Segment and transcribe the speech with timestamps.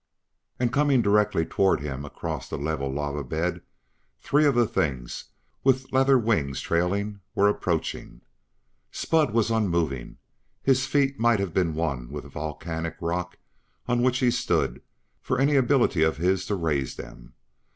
[0.59, 3.61] And, coming directly toward him across a level lava bed,
[4.19, 5.25] three of the things,
[5.63, 8.21] with leather wings trailing, were approaching.
[8.91, 10.17] Spud was unmoving;
[10.63, 13.37] his feet might have been one with the volcanic rock
[13.87, 14.81] on which he stood
[15.21, 17.35] for any ability of his to raise them.